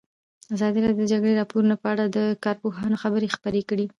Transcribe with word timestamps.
ازادي 0.53 0.79
راډیو 0.83 1.01
د 1.03 1.07
د 1.07 1.09
جګړې 1.11 1.33
راپورونه 1.41 1.75
په 1.81 1.87
اړه 1.93 2.05
د 2.17 2.17
کارپوهانو 2.45 3.01
خبرې 3.03 3.27
خپرې 3.35 3.61
کړي. 3.69 3.85